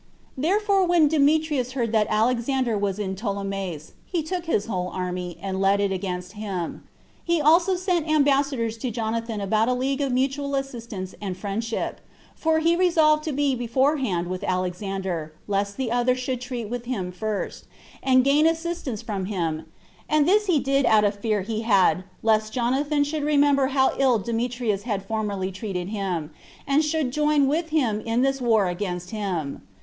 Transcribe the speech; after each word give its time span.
When 0.35 0.41
therefore 0.41 0.87
Demetrius 1.07 1.73
heard 1.73 1.91
that 1.91 2.07
Alexander 2.09 2.75
was 2.75 2.97
in 2.97 3.15
Ptolemais, 3.15 3.91
he 4.03 4.23
took 4.23 4.45
his 4.45 4.65
whole 4.65 4.87
army, 4.87 5.37
and 5.39 5.61
led 5.61 5.79
it 5.79 5.91
against 5.91 6.31
him; 6.33 6.83
he 7.23 7.39
also 7.39 7.75
sent 7.75 8.07
ambassadors 8.09 8.77
to 8.79 8.89
Jonathan 8.89 9.39
about 9.39 9.69
a 9.69 9.75
league 9.75 10.01
of 10.01 10.11
mutual 10.11 10.55
assistance 10.55 11.13
and 11.21 11.37
friendship, 11.37 12.01
for 12.35 12.57
he 12.57 12.75
resolved 12.75 13.23
to 13.25 13.31
be 13.31 13.53
beforehand 13.53 14.25
with 14.25 14.43
Alexander, 14.43 15.33
lest 15.47 15.77
the 15.77 15.91
other 15.91 16.15
should 16.15 16.41
treat 16.41 16.65
with 16.67 16.85
him 16.85 17.11
first, 17.11 17.65
and 18.01 18.23
gain 18.23 18.47
assistance 18.47 19.03
from 19.03 19.25
him; 19.25 19.67
and 20.09 20.27
this 20.27 20.47
he 20.47 20.59
did 20.59 20.83
out 20.87 21.03
of 21.03 21.17
the 21.17 21.21
fear 21.21 21.41
he 21.43 21.61
had 21.61 22.05
lest 22.23 22.51
Jonathan 22.53 23.03
should 23.03 23.23
remember 23.23 23.67
how 23.67 23.93
ill 23.99 24.17
Demetrius 24.17 24.81
had 24.81 25.05
formerly 25.05 25.51
treated 25.51 25.89
him, 25.89 26.31
and 26.65 26.83
should 26.83 27.11
join 27.13 27.47
with 27.47 27.69
him 27.69 28.01
in 28.03 28.23
this 28.23 28.41
war 28.41 28.65
against 28.65 29.11
him. 29.11 29.61